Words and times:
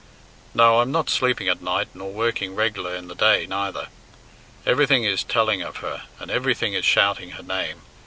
No, 0.55 0.79
I'm 0.79 0.91
not 0.91 1.11
sleeping 1.11 1.47
at 1.47 1.61
night 1.61 1.89
nor 1.93 2.11
working 2.11 2.55
reg'lar 2.55 2.95
in 2.95 3.07
the 3.07 3.13
day 3.13 3.45
neither. 3.45 3.89
Everything 4.65 5.03
is 5.03 5.23
telling 5.23 5.61
of 5.61 5.77
her, 5.77 6.05
and 6.17 6.31
everything 6.31 6.73
is 6.73 6.85
shouting 6.85 7.33
her 7.37 7.43
name. 7.43 7.83